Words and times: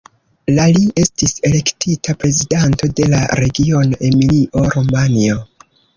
La 0.53 0.63
li 0.77 0.85
estis 1.01 1.35
elektita 1.49 2.15
prezidanto 2.23 2.89
de 3.01 3.07
la 3.15 3.19
regiono 3.43 4.01
Emilio-Romanjo. 4.11 5.37